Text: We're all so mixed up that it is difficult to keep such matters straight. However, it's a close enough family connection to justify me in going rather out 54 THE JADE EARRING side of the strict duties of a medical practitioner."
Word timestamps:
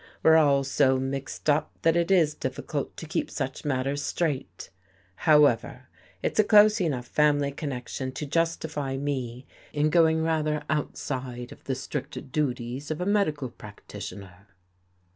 We're 0.23 0.33
all 0.37 0.63
so 0.63 0.97
mixed 0.97 1.47
up 1.47 1.73
that 1.83 1.95
it 1.95 2.09
is 2.09 2.33
difficult 2.33 2.97
to 2.97 3.05
keep 3.05 3.29
such 3.29 3.63
matters 3.63 4.01
straight. 4.01 4.71
However, 5.29 5.89
it's 6.23 6.39
a 6.39 6.43
close 6.43 6.81
enough 6.81 7.05
family 7.05 7.51
connection 7.51 8.11
to 8.13 8.25
justify 8.25 8.97
me 8.97 9.45
in 9.73 9.91
going 9.91 10.23
rather 10.23 10.63
out 10.71 10.93
54 10.93 10.93
THE 10.93 10.95
JADE 10.95 10.95
EARRING 10.95 10.95
side 11.45 11.51
of 11.51 11.63
the 11.65 11.75
strict 11.75 12.31
duties 12.31 12.89
of 12.89 12.99
a 12.99 13.05
medical 13.05 13.49
practitioner." 13.51 14.47